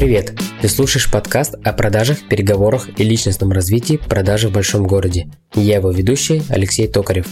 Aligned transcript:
Привет! 0.00 0.32
Ты 0.62 0.68
слушаешь 0.70 1.10
подкаст 1.10 1.56
о 1.62 1.74
продажах, 1.74 2.26
переговорах 2.26 2.88
и 2.98 3.04
личностном 3.04 3.52
развитии 3.52 3.98
продажи 3.98 4.48
в 4.48 4.52
большом 4.52 4.86
городе. 4.86 5.26
Я 5.54 5.76
его 5.76 5.90
ведущий 5.90 6.42
Алексей 6.48 6.88
Токарев. 6.88 7.26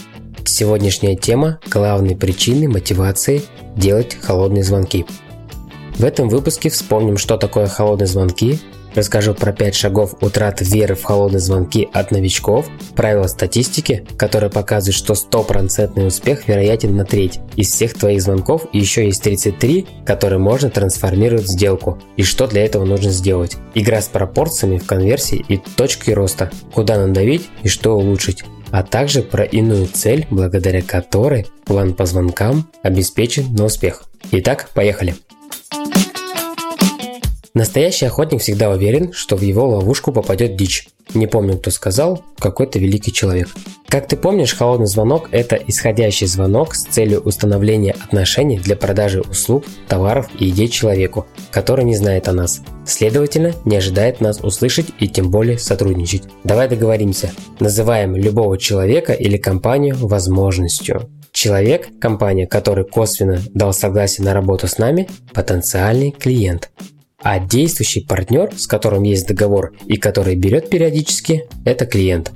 Сегодняшняя 0.45 1.15
тема– 1.15 1.59
главные 1.71 2.15
причины 2.15 2.69
мотивации 2.69 3.41
делать 3.75 4.15
холодные 4.21 4.63
звонки. 4.63 5.07
В 5.99 6.05
этом 6.05 6.29
выпуске 6.29 6.69
вспомним, 6.69 7.17
что 7.17 7.37
такое 7.37 7.67
холодные 7.67 8.07
звонки, 8.07 8.59
Расскажу 8.95 9.35
про 9.35 9.53
5 9.53 9.75
шагов 9.75 10.15
утраты 10.21 10.65
веры 10.65 10.95
в 10.95 11.03
холодные 11.03 11.39
звонки 11.39 11.87
от 11.93 12.09
новичков, 12.09 12.67
правила 12.95 13.27
статистики, 13.27 14.05
которые 14.17 14.49
показывают, 14.49 14.95
что 14.95 15.13
стопроцентный 15.13 16.07
успех 16.07 16.47
вероятен 16.47 16.95
на 16.95 17.05
треть 17.05 17.39
из 17.55 17.69
всех 17.69 17.93
твоих 17.93 18.21
звонков, 18.21 18.65
и 18.73 18.79
еще 18.79 19.05
есть 19.05 19.21
33, 19.21 19.85
которые 20.07 20.39
можно 20.39 20.71
трансформировать 20.71 21.45
в 21.45 21.49
сделку, 21.49 21.99
и 22.17 22.23
что 22.23 22.47
для 22.47 22.65
этого 22.65 22.83
нужно 22.83 23.11
сделать. 23.11 23.57
Игра 23.75 24.01
с 24.01 24.07
пропорциями 24.07 24.79
в 24.79 24.87
конверсии 24.87 25.45
и 25.47 25.57
точкой 25.57 26.15
роста, 26.15 26.49
куда 26.73 26.97
надавить 26.97 27.47
и 27.61 27.67
что 27.67 27.95
улучшить 27.95 28.43
а 28.71 28.83
также 28.83 29.23
про 29.23 29.43
иную 29.45 29.87
цель, 29.87 30.27
благодаря 30.29 30.83
которой 30.83 31.47
план 31.65 31.95
по 31.95 32.05
звонкам 32.05 32.69
обеспечен 32.83 33.51
на 33.55 33.65
успех. 33.65 34.03
Итак, 34.31 34.69
поехали! 34.75 35.15
Настоящий 37.53 38.05
охотник 38.05 38.41
всегда 38.41 38.69
уверен, 38.69 39.11
что 39.11 39.35
в 39.35 39.41
его 39.41 39.67
ловушку 39.67 40.11
попадет 40.11 40.55
дичь. 40.55 40.87
Не 41.15 41.25
помню, 41.25 41.57
кто 41.57 41.71
сказал, 41.71 42.23
какой-то 42.37 42.77
великий 42.77 43.11
человек. 43.11 43.49
Как 43.87 44.07
ты 44.07 44.15
помнишь, 44.15 44.55
холодный 44.55 44.85
звонок– 44.85 45.29
это 45.31 45.55
исходящий 45.55 46.27
звонок 46.27 46.75
с 46.75 46.83
целью 46.85 47.21
установления 47.21 47.95
отношений 48.03 48.59
для 48.59 48.75
продажи 48.75 49.21
услуг, 49.21 49.65
товаров 49.87 50.29
и 50.37 50.49
идей 50.49 50.67
человеку, 50.67 51.25
который 51.49 51.85
не 51.85 51.95
знает 51.95 52.27
о 52.27 52.33
нас. 52.33 52.61
Следовательно, 52.85 53.53
не 53.65 53.77
ожидает 53.77 54.21
нас 54.21 54.41
услышать 54.41 54.87
и 54.99 55.07
тем 55.07 55.31
более 55.31 55.57
сотрудничать. 55.57 56.23
Давай 56.43 56.69
договоримся. 56.69 57.31
Называем 57.59 58.15
любого 58.15 58.59
человека 58.59 59.13
или 59.13 59.37
компанию 59.37 59.95
возможностью. 59.97 61.09
Человек, 61.31 61.87
компания, 61.99 62.45
который 62.45 62.85
косвенно 62.85 63.41
дал 63.55 63.73
согласие 63.73 64.25
на 64.25 64.35
работу 64.35 64.67
с 64.67 64.77
нами– 64.77 65.07
потенциальный 65.33 66.11
клиент. 66.11 66.69
А 67.21 67.39
действующий 67.39 68.01
партнер, 68.01 68.49
с 68.55 68.65
которым 68.65 69.03
есть 69.03 69.27
договор 69.27 69.73
и 69.85 69.97
который 69.97 70.35
берет 70.35 70.69
периодически, 70.69 71.47
это 71.65 71.85
клиент. 71.85 72.31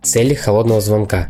Цели 0.00 0.34
холодного 0.34 0.80
звонка. 0.80 1.28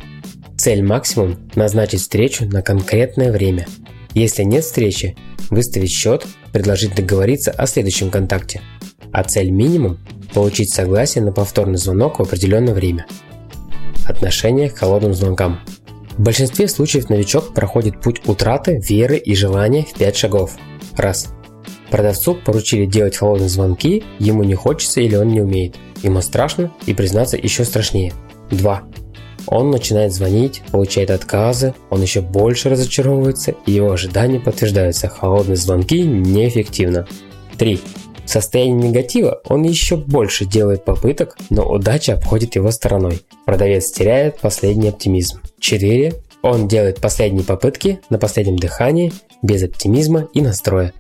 Цель 0.59 0.83
максимум– 0.83 1.37
назначить 1.55 2.01
встречу 2.01 2.45
на 2.45 2.63
конкретное 2.63 3.33
время. 3.33 3.67
Если 4.13 4.43
нет 4.43 4.65
встречи, 4.65 5.17
выставить 5.49 5.91
счет, 5.91 6.27
предложить 6.53 6.95
договориться 6.95 7.51
о 7.51 7.67
следующем 7.67 8.11
контакте. 8.11 8.61
А 9.11 9.25
цель 9.25 9.51
минимум– 9.51 9.99
получить 10.35 10.71
согласие 10.71 11.25
на 11.25 11.33
повторный 11.33 11.79
звонок 11.79 12.19
в 12.19 12.23
определенное 12.23 12.75
время. 12.75 13.07
Отношение 14.07 14.69
к 14.69 14.79
холодным 14.79 15.15
звонкам. 15.15 15.61
В 16.19 16.23
большинстве 16.23 16.69
случаев 16.69 17.09
новичок 17.09 17.55
проходит 17.55 18.03
путь 18.03 18.21
утраты 18.27 18.79
веры 18.79 19.17
и 19.17 19.35
желания 19.35 19.83
в 19.83 19.95
5 19.95 20.17
шагов. 20.17 20.57
Раз– 20.97 21.35
Продавцу 21.93 22.35
поручили 22.35 22.87
делать 22.87 23.19
холодные 23.19 23.51
звонки, 23.51 24.03
ему 24.19 24.45
не 24.45 24.55
хочется 24.55 25.03
или 25.03 25.15
он 25.15 25.29
не 25.29 25.43
умеет. 25.43 25.77
Ему 26.03 26.23
страшно 26.23 26.73
и 26.87 26.95
признаться 26.95 27.37
еще 27.37 27.67
страшнее. 27.67 28.15
2. 28.51 28.83
Он 29.47 29.71
начинает 29.71 30.15
звонить, 30.15 30.63
получает 30.71 31.11
отказы, 31.11 31.75
он 31.91 32.01
еще 32.01 32.23
больше 32.23 32.71
разочаровывается 32.71 33.55
и 33.67 33.73
его 33.73 33.93
ожидания 33.93 34.41
подтверждаются. 34.41 35.09
Холодные 35.09 35.57
звонки 35.57 36.01
неэффективно. 36.01 37.07
3. 37.59 37.79
В 38.25 38.31
состоянии 38.31 38.89
негатива 38.89 39.43
он 39.45 39.63
еще 39.65 39.97
больше 39.99 40.47
делает 40.47 40.87
попыток, 40.87 41.37
но 41.51 41.71
удача 41.71 42.15
обходит 42.15 42.55
его 42.57 42.71
стороной. 42.71 43.21
Продавец 43.45 43.91
теряет 43.91 44.39
последний 44.39 44.89
оптимизм. 44.89 45.43
4. 45.61 46.15
Он 46.41 46.69
делает 46.69 47.03
последние 47.03 47.45
попытки 47.45 48.01
на 48.09 48.19
последнем 48.19 48.57
дыхании, 48.57 49.13
без 49.43 49.63
оптимизма 49.63 50.29
и 50.33 50.41
настроя. 50.41 50.95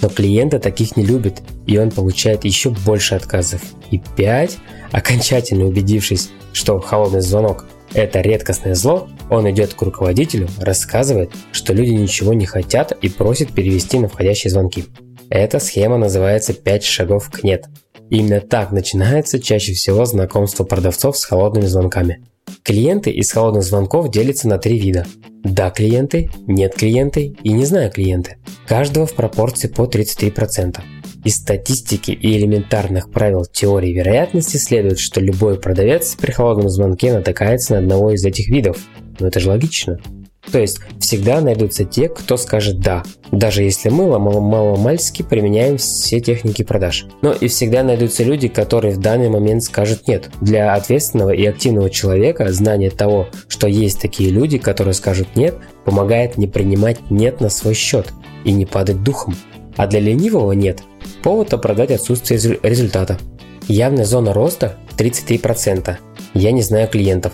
Но 0.00 0.08
клиенты 0.08 0.58
таких 0.58 0.96
не 0.96 1.04
любят, 1.04 1.42
и 1.66 1.78
он 1.78 1.90
получает 1.90 2.44
еще 2.44 2.70
больше 2.70 3.14
отказов. 3.14 3.62
И 3.90 4.00
5. 4.16 4.58
Окончательно 4.92 5.64
убедившись, 5.66 6.30
что 6.52 6.78
холодный 6.80 7.20
звонок– 7.20 7.66
это 7.94 8.20
редкостное 8.20 8.74
зло, 8.74 9.08
он 9.30 9.50
идет 9.50 9.74
к 9.74 9.82
руководителю, 9.82 10.48
рассказывает, 10.58 11.30
что 11.52 11.72
люди 11.72 11.90
ничего 11.90 12.34
не 12.34 12.46
хотят 12.46 12.92
и 12.92 13.08
просит 13.08 13.52
перевести 13.52 13.98
на 13.98 14.08
входящие 14.08 14.50
звонки. 14.50 14.84
Эта 15.30 15.58
схема 15.58 15.96
называется 15.96 16.52
«5 16.52 16.82
шагов 16.82 17.30
к 17.30 17.42
нет». 17.42 17.66
Именно 18.10 18.40
так 18.40 18.70
начинается 18.70 19.40
чаще 19.40 19.72
всего 19.72 20.04
знакомство 20.04 20.64
продавцов 20.64 21.16
с 21.16 21.24
холодными 21.24 21.66
звонками. 21.66 22.22
Клиенты 22.64 23.10
из 23.10 23.30
холодных 23.30 23.62
звонков 23.62 24.10
делятся 24.10 24.48
на 24.48 24.56
три 24.56 24.78
вида. 24.78 25.04
Да 25.42 25.68
клиенты, 25.68 26.30
нет 26.46 26.74
клиенты 26.74 27.36
и 27.42 27.52
не 27.52 27.66
знаю 27.66 27.90
клиенты. 27.90 28.38
Каждого 28.66 29.04
в 29.04 29.12
пропорции 29.12 29.68
по 29.68 29.82
33%. 29.82 30.80
Из 31.26 31.36
статистики 31.36 32.12
и 32.12 32.38
элементарных 32.38 33.10
правил 33.10 33.44
теории 33.44 33.92
вероятности 33.92 34.56
следует, 34.56 34.98
что 34.98 35.20
любой 35.20 35.60
продавец 35.60 36.16
при 36.16 36.30
холодном 36.32 36.70
звонке 36.70 37.12
натыкается 37.12 37.74
на 37.74 37.80
одного 37.80 38.12
из 38.12 38.24
этих 38.24 38.48
видов. 38.48 38.78
Но 39.20 39.26
это 39.26 39.40
же 39.40 39.50
логично. 39.50 40.00
То 40.50 40.60
есть 40.60 40.78
всегда 41.00 41.40
найдутся 41.40 41.84
те, 41.84 42.08
кто 42.08 42.36
скажет 42.36 42.80
«да», 42.80 43.02
даже 43.32 43.62
если 43.62 43.88
мы 43.88 44.18
мало-мальски 44.18 45.22
применяем 45.22 45.78
все 45.78 46.20
техники 46.20 46.62
продаж. 46.62 47.06
Но 47.22 47.32
и 47.32 47.48
всегда 47.48 47.82
найдутся 47.82 48.22
люди, 48.22 48.48
которые 48.48 48.94
в 48.94 49.00
данный 49.00 49.30
момент 49.30 49.62
скажут 49.62 50.06
«нет». 50.06 50.30
Для 50.40 50.74
ответственного 50.74 51.30
и 51.30 51.44
активного 51.46 51.90
человека 51.90 52.52
знание 52.52 52.90
того, 52.90 53.28
что 53.48 53.66
есть 53.66 54.00
такие 54.00 54.30
люди, 54.30 54.58
которые 54.58 54.94
скажут 54.94 55.34
«нет», 55.34 55.56
помогает 55.84 56.36
не 56.36 56.46
принимать 56.46 57.10
«нет» 57.10 57.40
на 57.40 57.48
свой 57.48 57.74
счет 57.74 58.12
и 58.44 58.52
не 58.52 58.66
падать 58.66 59.02
духом. 59.02 59.34
А 59.76 59.86
для 59.86 60.00
ленивого 60.00 60.52
«нет»– 60.52 60.82
повод 61.22 61.52
оправдать 61.52 61.90
отсутствие 61.90 62.58
результата. 62.62 63.18
Явная 63.66 64.04
зона 64.04 64.32
роста– 64.32 64.76
33%. 64.96 65.96
Я 66.34 66.52
не 66.52 66.62
знаю 66.62 66.86
клиентов. 66.86 67.32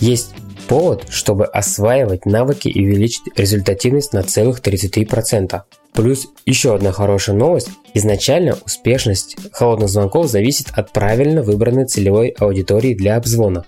Есть 0.00 0.34
повод, 0.68 1.06
чтобы 1.08 1.46
осваивать 1.46 2.26
навыки 2.26 2.68
и 2.68 2.84
увеличить 2.84 3.22
результативность 3.36 4.12
на 4.12 4.22
целых 4.22 4.60
33%. 4.60 5.62
Плюс 5.94 6.28
еще 6.46 6.74
одна 6.74 6.92
хорошая 6.92 7.34
новость. 7.34 7.70
Изначально 7.94 8.56
успешность 8.64 9.36
холодных 9.52 9.88
звонков 9.88 10.28
зависит 10.28 10.68
от 10.72 10.92
правильно 10.92 11.42
выбранной 11.42 11.86
целевой 11.86 12.28
аудитории 12.38 12.94
для 12.94 13.16
обзвона. 13.16 13.64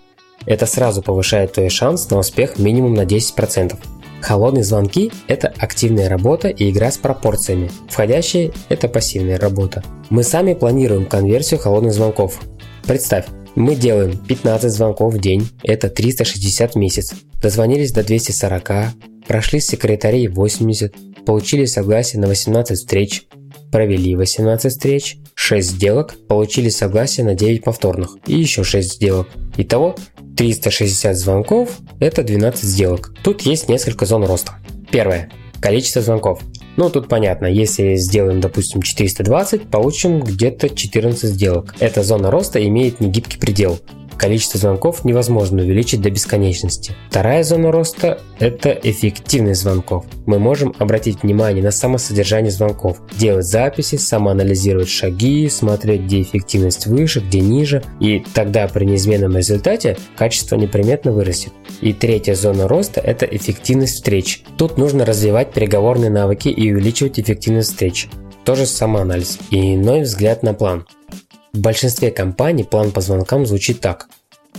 Это 0.46 0.66
сразу 0.66 1.02
повышает 1.02 1.54
твой 1.54 1.70
шанс 1.70 2.08
на 2.10 2.18
успех 2.18 2.58
минимум 2.58 2.94
на 2.94 3.02
10%. 3.02 3.76
Холодные 4.20 4.64
звонки– 4.64 5.10
это 5.28 5.52
активная 5.58 6.08
работа 6.08 6.48
и 6.48 6.70
игра 6.70 6.90
с 6.90 6.98
пропорциями. 6.98 7.70
Входящие– 7.88 8.52
это 8.68 8.88
пассивная 8.88 9.38
работа. 9.38 9.82
Мы 10.10 10.22
сами 10.22 10.54
планируем 10.54 11.06
конверсию 11.06 11.58
холодных 11.58 11.94
звонков. 11.94 12.38
Представь, 12.86 13.24
мы 13.54 13.74
делаем 13.74 14.16
15 14.16 14.70
звонков 14.70 15.14
в 15.14 15.20
день, 15.20 15.48
это 15.62 15.88
360 15.88 16.74
в 16.74 16.76
месяц. 16.76 17.12
Дозвонились 17.40 17.92
до 17.92 18.02
240, 18.02 18.70
прошли 19.26 19.60
с 19.60 19.66
секретарей 19.66 20.28
80, 20.28 21.24
получили 21.24 21.64
согласие 21.64 22.20
на 22.20 22.28
18 22.28 22.78
встреч, 22.78 23.24
провели 23.70 24.16
18 24.16 24.72
встреч, 24.72 25.18
6 25.34 25.68
сделок, 25.68 26.14
получили 26.28 26.68
согласие 26.68 27.24
на 27.24 27.34
9 27.34 27.62
повторных 27.62 28.16
и 28.26 28.34
еще 28.38 28.64
6 28.64 28.94
сделок. 28.94 29.28
Итого 29.56 29.96
360 30.36 31.16
звонков– 31.16 31.78
это 32.00 32.22
12 32.22 32.62
сделок. 32.62 33.14
Тут 33.22 33.42
есть 33.42 33.68
несколько 33.68 34.06
зон 34.06 34.24
роста. 34.24 34.54
Первое. 34.90 35.30
Количество 35.60 36.02
звонков. 36.02 36.40
Ну, 36.76 36.88
тут 36.88 37.08
понятно, 37.08 37.46
если 37.46 37.96
сделаем, 37.96 38.40
допустим, 38.40 38.82
420, 38.82 39.68
получим 39.70 40.20
где-то 40.20 40.68
14 40.68 41.30
сделок. 41.30 41.74
Эта 41.80 42.02
зона 42.02 42.30
роста 42.30 42.64
имеет 42.66 43.00
негибкий 43.00 43.38
предел. 43.38 43.78
Количество 44.20 44.60
звонков 44.60 45.06
невозможно 45.06 45.62
увеличить 45.62 46.02
до 46.02 46.10
бесконечности. 46.10 46.94
Вторая 47.08 47.42
зона 47.42 47.72
роста– 47.72 48.20
это 48.38 48.68
эффективность 48.70 49.62
звонков. 49.62 50.04
Мы 50.26 50.38
можем 50.38 50.74
обратить 50.78 51.22
внимание 51.22 51.64
на 51.64 51.70
самосодержание 51.70 52.50
звонков, 52.50 52.98
делать 53.16 53.46
записи, 53.46 53.96
самоанализировать 53.96 54.90
шаги, 54.90 55.48
смотреть, 55.48 56.02
где 56.02 56.20
эффективность 56.20 56.86
выше, 56.86 57.20
где 57.20 57.40
ниже, 57.40 57.82
и 57.98 58.22
тогда 58.34 58.68
при 58.68 58.84
неизменном 58.84 59.38
результате 59.38 59.96
качество 60.18 60.56
неприметно 60.56 61.12
вырастет. 61.12 61.54
И 61.80 61.94
третья 61.94 62.34
зона 62.34 62.68
роста– 62.68 63.00
это 63.02 63.24
эффективность 63.24 63.94
встреч. 63.94 64.42
Тут 64.58 64.76
нужно 64.76 65.06
развивать 65.06 65.54
переговорные 65.54 66.10
навыки 66.10 66.48
и 66.48 66.70
увеличивать 66.70 67.18
эффективность 67.18 67.70
встреч. 67.70 68.08
Тоже 68.44 68.66
самоанализ 68.66 69.38
и 69.50 69.76
иной 69.76 70.02
взгляд 70.02 70.42
на 70.42 70.52
план. 70.52 70.84
В 71.52 71.58
большинстве 71.58 72.10
компаний 72.10 72.64
план 72.64 72.92
по 72.92 73.00
звонкам 73.00 73.46
звучит 73.46 73.80
так. 73.80 74.08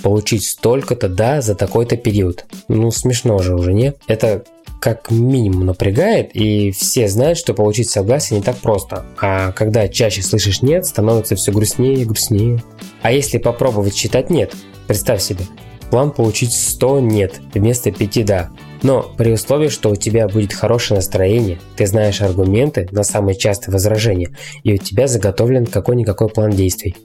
Получить 0.01 0.45
столько-то 0.45 1.09
да 1.09 1.41
за 1.41 1.55
такой-то 1.55 1.97
период. 1.97 2.45
Ну, 2.67 2.91
смешно 2.91 3.39
же 3.39 3.55
уже, 3.55 3.73
не? 3.73 3.93
Это 4.07 4.43
как 4.81 5.11
минимум 5.11 5.67
напрягает, 5.67 6.31
и 6.33 6.71
все 6.71 7.07
знают, 7.07 7.37
что 7.37 7.53
получить 7.53 7.89
согласие 7.89 8.39
не 8.39 8.43
так 8.43 8.57
просто. 8.57 9.05
А 9.21 9.51
когда 9.51 9.87
чаще 9.87 10.23
слышишь 10.23 10.63
«нет», 10.63 10.87
становится 10.87 11.35
все 11.35 11.51
грустнее 11.51 12.01
и 12.01 12.05
грустнее. 12.05 12.63
А 13.03 13.11
если 13.11 13.37
попробовать 13.37 13.95
считать 13.95 14.31
«нет», 14.31 14.55
представь 14.87 15.21
себе, 15.21 15.45
план 15.91 16.09
получить 16.11 16.51
100 16.51 16.99
«нет» 17.01 17.41
вместо 17.53 17.91
5 17.91 18.25
«да». 18.25 18.49
Но 18.83 19.03
при 19.17 19.31
условии, 19.31 19.69
что 19.69 19.91
у 19.91 19.95
тебя 19.95 20.27
будет 20.27 20.53
хорошее 20.53 20.97
настроение, 20.97 21.59
ты 21.75 21.85
знаешь 21.85 22.21
аргументы 22.21 22.87
на 22.91 23.03
самые 23.03 23.35
частые 23.35 23.73
возражения, 23.73 24.35
и 24.63 24.73
у 24.73 24.77
тебя 24.77 25.07
заготовлен 25.07 25.65
какой-никакой 25.65 26.29
план 26.29 26.51
действий. 26.51 26.95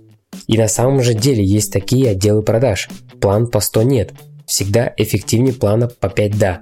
И 0.46 0.56
на 0.56 0.68
самом 0.68 1.02
же 1.02 1.14
деле 1.14 1.44
есть 1.44 1.72
такие 1.72 2.10
отделы 2.10 2.42
продаж. 2.42 2.88
План 3.20 3.46
по 3.48 3.60
100 3.60 3.82
нет. 3.82 4.12
Всегда 4.46 4.92
эффективнее 4.96 5.54
плана 5.54 5.88
по 5.88 6.08
5 6.08 6.38
да. 6.38 6.60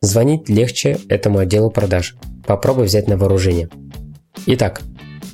Звонить 0.00 0.48
легче 0.48 0.98
этому 1.08 1.38
отделу 1.38 1.70
продаж. 1.70 2.16
Попробуй 2.46 2.86
взять 2.86 3.08
на 3.08 3.16
вооружение. 3.16 3.68
Итак, 4.46 4.82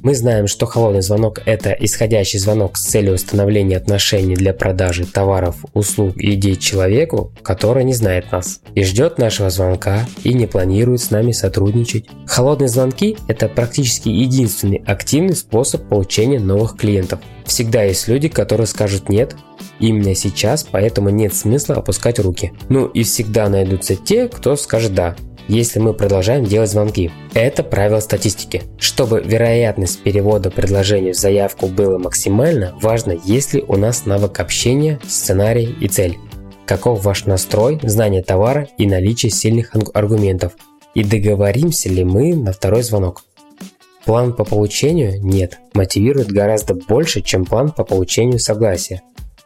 мы 0.03 0.15
знаем, 0.15 0.47
что 0.49 0.67
холодный 0.67 1.03
звонок– 1.03 1.41
это 1.47 1.71
исходящий 1.71 2.39
звонок 2.39 2.77
с 2.77 2.83
целью 2.83 3.15
установления 3.15 3.77
отношений 3.77 4.35
для 4.35 4.53
продажи 4.53 5.07
товаров, 5.07 5.57
услуг 5.75 6.17
и 6.17 6.35
идей 6.35 6.57
человеку, 6.57 7.33
который 7.43 7.85
не 7.85 7.95
знает 7.95 8.33
нас 8.33 8.61
и 8.75 8.83
ждет 8.83 9.19
нашего 9.19 9.51
звонка 9.51 10.07
и 10.25 10.35
не 10.35 10.47
планирует 10.47 11.01
с 11.01 11.11
нами 11.11 11.33
сотрудничать. 11.33 12.07
Холодные 12.27 12.69
звонки– 12.69 13.17
это 13.29 13.49
практически 13.49 14.09
единственный 14.09 14.83
активный 14.87 15.37
способ 15.37 15.89
получения 15.89 16.41
новых 16.41 16.77
клиентов. 16.77 17.21
Всегда 17.45 17.83
есть 17.83 18.09
люди, 18.09 18.29
которые 18.29 18.67
скажут 18.67 19.09
«нет», 19.09 19.37
именно 19.79 20.15
сейчас, 20.15 20.67
поэтому 20.69 21.11
нет 21.11 21.35
смысла 21.35 21.77
опускать 21.77 22.19
руки. 22.19 22.53
Ну 22.69 22.87
и 22.87 23.03
всегда 23.03 23.49
найдутся 23.49 23.97
те, 23.97 24.29
кто 24.29 24.57
скажет 24.57 24.95
«да», 24.95 25.17
если 25.53 25.81
мы 25.81 25.93
продолжаем 25.93 26.45
делать 26.45 26.71
звонки. 26.71 27.11
Это 27.35 27.63
правило 27.63 28.01
статистики. 28.01 28.63
Чтобы 28.79 29.23
вероятность 29.23 30.03
перевода 30.03 30.51
предложения 30.51 31.13
в 31.13 31.17
заявку 31.17 31.67
была 31.67 31.99
максимальна, 31.99 32.75
важно, 32.81 33.19
есть 33.25 33.53
ли 33.53 33.63
у 33.67 33.77
нас 33.77 34.07
навык 34.07 34.41
общения, 34.41 34.99
сценарий 35.07 35.77
и 35.79 35.89
цель. 35.89 36.17
Каков 36.65 37.05
ваш 37.05 37.27
настрой, 37.27 37.79
знание 37.83 38.23
товара 38.23 38.69
и 38.79 38.87
наличие 38.87 39.31
сильных 39.31 39.73
аргументов. 39.93 40.53
И 40.95 41.05
договоримся 41.05 41.91
ли 41.91 42.03
мы 42.03 42.35
на 42.35 42.53
второй 42.53 42.83
звонок. 42.83 43.25
План 44.07 44.35
по 44.35 44.45
получению 44.45 45.23
нет, 45.23 45.59
мотивирует 45.75 46.33
гораздо 46.33 46.75
больше, 46.75 47.21
чем 47.21 47.45
план 47.45 47.71
по 47.71 47.85
получению 47.85 48.39
согласия. 48.39 49.03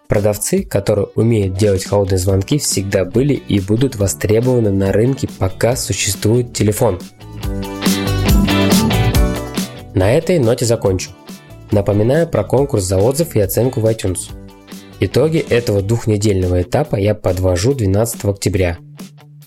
Продавцы, 0.08 0.62
которые 0.62 1.08
умеют 1.16 1.54
делать 1.54 1.84
холодные 1.84 2.18
звонки, 2.18 2.58
всегда 2.58 3.04
были 3.04 3.34
и 3.34 3.58
будут 3.58 3.96
востребованы 3.96 4.70
на 4.70 4.92
рынке, 4.92 5.28
пока 5.38 5.74
существует 5.74 6.52
телефон. 6.52 7.00
На 9.94 10.12
этой 10.12 10.38
ноте 10.38 10.64
закончу. 10.64 11.10
Напоминаю 11.72 12.28
про 12.28 12.44
конкурс 12.44 12.84
за 12.84 12.98
отзыв 12.98 13.34
и 13.34 13.40
оценку 13.40 13.80
в 13.80 13.86
iTunes. 13.86 14.30
Итоги 15.00 15.38
этого 15.38 15.82
двухнедельного 15.82 16.62
этапа 16.62 16.96
я 16.96 17.14
подвожу 17.14 17.74
12 17.74 18.24
октября. 18.26 18.78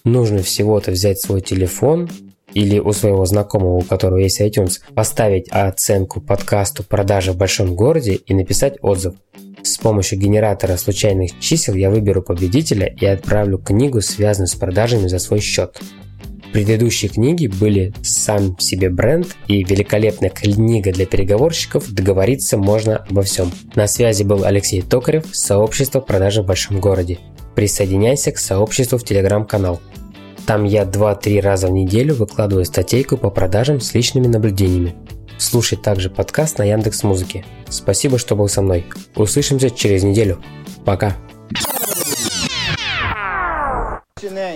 Нужно 0.03 0.44
всего-то 0.44 0.91
взять 0.91 1.21
свой 1.21 1.39
телефон 1.39 2.09
или 2.53 2.79
у 2.79 2.91
своего 2.91 3.25
знакомого, 3.25 3.77
у 3.77 3.81
которого 3.81 4.17
есть 4.17 4.41
iTunes, 4.41 4.81
поставить 4.94 5.47
оценку 5.50 6.19
подкасту 6.19 6.83
«Продажа 6.83 7.31
в 7.31 7.38
большом 7.38 7.75
городе» 7.75 8.15
и 8.15 8.33
написать 8.33 8.77
отзыв– 8.81 9.13
с 9.63 9.77
помощью 9.77 10.19
генератора 10.19 10.77
случайных 10.77 11.39
чисел 11.39 11.73
я 11.75 11.89
выберу 11.89 12.21
победителя 12.21 12.88
и 12.88 13.06
отправлю 13.06 13.57
книгу, 13.57 14.01
связанную 14.01 14.47
с 14.47 14.56
продажами 14.56 15.07
за 15.07 15.19
свой 15.19 15.39
счет. 15.39 15.79
Предыдущие 16.53 17.09
книги 17.09 17.45
были 17.45 17.94
«Сам 18.01 18.57
себе 18.57 18.89
бренд» 18.89 19.27
и 19.47 19.63
великолепная 19.63 20.31
книга 20.31 20.91
для 20.91 21.06
переговорщиков 21.06 21.91
«Договориться 21.91 22.57
можно 22.57 23.06
обо 23.09 23.21
всем». 23.21 23.51
На 23.75 23.85
связи 23.85 24.23
был 24.23 24.44
Алексей 24.44 24.81
Токарев, 24.81 25.25
сообщество 25.31 26.00
продажи 26.00 26.41
в 26.41 26.47
большом 26.47 26.79
городе. 26.79 27.19
Присоединяйся 27.56 28.31
к 28.31 28.39
сообществу 28.39 28.97
в 28.97 29.03
телеграм-канал. 29.03 29.79
Там 30.47 30.63
я 30.63 30.83
2-3 30.85 31.39
раза 31.41 31.67
в 31.67 31.71
неделю 31.71 32.15
выкладываю 32.15 32.65
статейку 32.65 33.17
по 33.17 33.29
продажам 33.29 33.79
с 33.79 33.94
личными 33.94 34.25
наблюдениями. 34.25 34.95
Слушай 35.38 35.77
также 35.77 36.09
подкаст 36.09 36.57
на 36.57 36.63
Яндекс 36.63 37.03
Музыке. 37.03 37.45
Спасибо, 37.69 38.18
что 38.18 38.36
был 38.36 38.50
со 38.50 38.62
мной. 38.62 38.86
Услышимся 39.16 39.69
через 39.69 40.04
неделю. 40.04 40.44
Пока. 40.86 41.16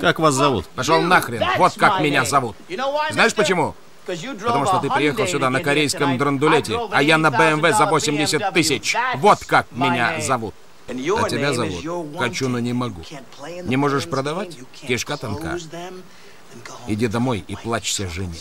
Как 0.02 0.20
вас 0.20 0.34
зовут? 0.34 0.66
Пошел 0.68 1.02
нахрен. 1.02 1.42
Вот 1.58 1.74
как 1.76 2.02
меня 2.02 2.26
зовут. 2.26 2.56
Знаешь 3.12 3.34
почему? 3.34 3.76
Потому 4.06 4.66
что 4.66 4.80
ты 4.80 4.90
приехал 4.90 5.28
сюда 5.28 5.50
на 5.50 5.62
корейском 5.62 6.18
драндулете, 6.18 6.78
а 6.92 7.02
я 7.02 7.18
на 7.18 7.32
БМВ 7.32 7.76
за 7.76 7.86
80 7.86 8.54
тысяч. 8.54 8.96
Вот 9.18 9.46
как 9.46 9.68
меня 9.72 10.20
зовут. 10.20 10.54
А 10.88 11.30
тебя 11.30 11.54
зовут? 11.54 12.18
Хочу, 12.18 12.50
но 12.50 12.60
не 12.60 12.74
могу. 12.74 13.02
Не 13.64 13.78
можешь 13.78 14.10
продавать? 14.10 14.58
Кишка 14.88 15.18
тонка. 15.18 15.58
Иди 16.88 17.08
домой 17.08 17.44
и 17.48 17.56
плачься 17.56 18.10
жене. 18.10 18.36